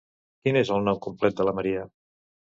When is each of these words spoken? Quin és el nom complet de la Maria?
Quin 0.47 0.57
és 0.61 0.71
el 0.77 0.81
nom 0.87 1.03
complet 1.07 1.37
de 1.43 1.47
la 1.51 1.55
Maria? 1.61 1.87